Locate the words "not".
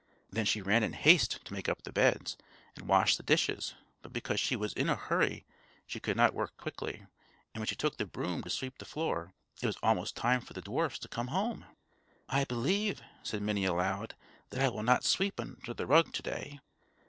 6.17-6.33, 14.81-15.03